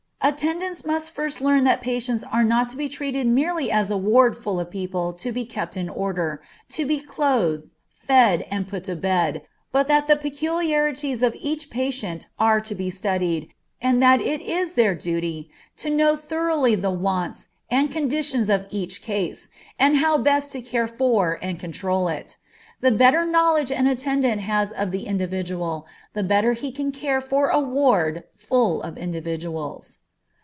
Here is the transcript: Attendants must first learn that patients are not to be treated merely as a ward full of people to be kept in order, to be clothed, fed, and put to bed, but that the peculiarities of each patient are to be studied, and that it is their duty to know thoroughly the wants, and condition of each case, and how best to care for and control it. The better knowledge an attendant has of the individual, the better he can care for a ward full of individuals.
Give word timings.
Attendants 0.23 0.85
must 0.85 1.09
first 1.09 1.41
learn 1.41 1.63
that 1.63 1.81
patients 1.81 2.23
are 2.23 2.43
not 2.43 2.69
to 2.69 2.77
be 2.77 2.87
treated 2.87 3.25
merely 3.25 3.71
as 3.71 3.89
a 3.89 3.97
ward 3.97 4.37
full 4.37 4.59
of 4.59 4.69
people 4.69 5.13
to 5.13 5.31
be 5.31 5.43
kept 5.47 5.75
in 5.75 5.89
order, 5.89 6.43
to 6.69 6.85
be 6.85 6.99
clothed, 6.99 7.71
fed, 7.89 8.43
and 8.51 8.67
put 8.67 8.83
to 8.83 8.95
bed, 8.95 9.41
but 9.71 9.87
that 9.87 10.05
the 10.05 10.15
peculiarities 10.15 11.23
of 11.23 11.35
each 11.39 11.71
patient 11.71 12.27
are 12.37 12.61
to 12.61 12.75
be 12.75 12.91
studied, 12.91 13.49
and 13.81 13.99
that 14.01 14.21
it 14.21 14.43
is 14.43 14.73
their 14.75 14.93
duty 14.93 15.49
to 15.75 15.89
know 15.89 16.15
thoroughly 16.15 16.75
the 16.75 16.91
wants, 16.91 17.47
and 17.71 17.89
condition 17.91 18.47
of 18.51 18.67
each 18.69 19.01
case, 19.01 19.47
and 19.79 19.97
how 19.97 20.19
best 20.19 20.51
to 20.51 20.61
care 20.61 20.87
for 20.87 21.39
and 21.41 21.59
control 21.59 22.07
it. 22.07 22.37
The 22.81 22.91
better 22.91 23.25
knowledge 23.25 23.71
an 23.71 23.87
attendant 23.87 24.41
has 24.41 24.71
of 24.71 24.91
the 24.91 25.07
individual, 25.07 25.87
the 26.13 26.21
better 26.23 26.53
he 26.53 26.71
can 26.71 26.91
care 26.91 27.21
for 27.21 27.47
a 27.49 27.59
ward 27.59 28.23
full 28.35 28.83
of 28.83 28.99
individuals. 28.99 29.97